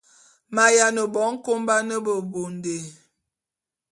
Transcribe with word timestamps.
Ma’yiane 0.55 1.03
bo 1.13 1.21
nkoban 1.33 1.87
bebondé. 2.05 2.77